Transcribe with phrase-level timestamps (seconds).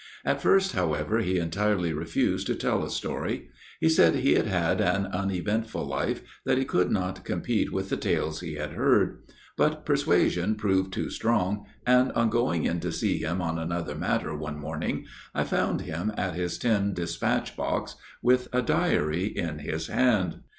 [0.25, 3.51] At first, however, he entirely refused to tell a story.
[3.79, 7.97] He said he had had an uneventful life, that he could not compete with the
[7.97, 9.19] tales he had heard.
[9.57, 14.35] But persuasion proved too strong, and on going in to see him on another matter
[14.35, 19.85] one morning I found him at his tin dispatch box with a diary in his
[19.85, 20.37] hand.